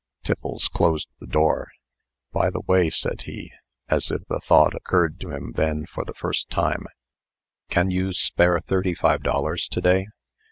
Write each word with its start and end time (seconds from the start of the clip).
Tiffles 0.23 0.67
closed 0.67 1.09
the 1.19 1.27
door. 1.27 1.69
"By 2.31 2.49
the 2.49 2.61
way," 2.61 2.89
said 2.89 3.21
he, 3.27 3.51
as 3.87 4.09
if 4.09 4.25
the 4.25 4.39
thought 4.39 4.73
occurred 4.73 5.19
to 5.19 5.29
him 5.29 5.51
then 5.51 5.85
for 5.85 6.03
the 6.03 6.15
first 6.15 6.49
time, 6.49 6.87
"can 7.69 7.91
you 7.91 8.11
spare 8.11 8.59
thirty 8.61 8.95
five 8.95 9.21
dollars 9.21 9.67
to 9.67 9.79
day? 9.79 10.07